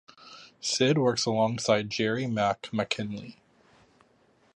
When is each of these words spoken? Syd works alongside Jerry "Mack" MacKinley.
Syd 0.61 0.97
works 0.97 1.27
alongside 1.27 1.91
Jerry 1.91 2.25
"Mack" 2.25 2.73
MacKinley. 2.73 3.37